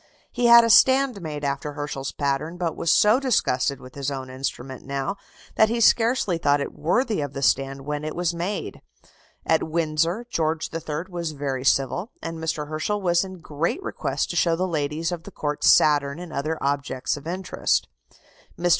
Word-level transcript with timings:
He 0.31 0.47
had 0.47 0.63
a 0.63 0.69
stand 0.71 1.21
made 1.21 1.43
after 1.43 1.73
Herschel's 1.73 2.11
pattern, 2.11 2.57
but 2.57 2.75
was 2.75 2.91
so 2.91 3.19
disgusted 3.19 3.79
with 3.79 3.93
his 3.93 4.09
own 4.09 4.31
instrument 4.31 4.83
now 4.83 5.15
that 5.57 5.69
he 5.69 5.79
scarcely 5.79 6.39
thought 6.39 6.59
it 6.59 6.73
worthy 6.73 7.21
of 7.21 7.33
the 7.33 7.43
stand 7.43 7.81
when 7.85 8.03
it 8.03 8.15
was 8.15 8.33
made. 8.33 8.81
At 9.45 9.61
Windsor, 9.61 10.25
George 10.27 10.71
III. 10.73 11.03
was 11.09 11.33
very 11.33 11.63
civil, 11.63 12.13
and 12.19 12.39
Mr. 12.39 12.67
Herschel 12.67 12.99
was 12.99 13.23
in 13.23 13.41
great 13.41 13.79
request 13.83 14.31
to 14.31 14.35
show 14.35 14.55
the 14.55 14.67
ladies 14.67 15.11
of 15.11 15.21
the 15.21 15.29
Court 15.29 15.63
Saturn 15.63 16.17
and 16.17 16.33
other 16.33 16.57
objects 16.63 17.15
of 17.15 17.27
interest. 17.27 17.87
Mr. 18.57 18.69